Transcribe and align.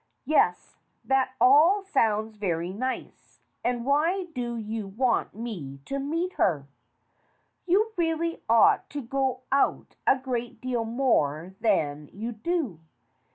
"Yes, 0.25 0.77
that 1.05 1.35
all 1.39 1.83
sounds 1.83 2.35
very 2.35 2.73
nice. 2.73 3.39
And 3.63 3.85
why 3.85 4.23
do 4.33 4.57
you 4.57 4.87
want 4.87 5.35
me 5.35 5.77
to 5.85 5.99
meet 5.99 6.33
her?" 6.33 6.65
"You 7.67 7.93
really 7.95 8.41
ought 8.49 8.89
to 8.89 9.01
go 9.03 9.41
out 9.51 9.97
a 10.07 10.17
great 10.17 10.59
deal 10.59 10.85
more 10.85 11.53
than 11.59 12.09
you 12.13 12.31
do. 12.31 12.79